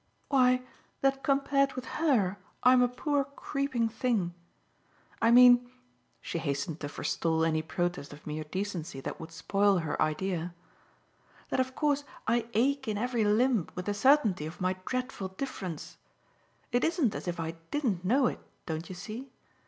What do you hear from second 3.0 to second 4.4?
creeping thing.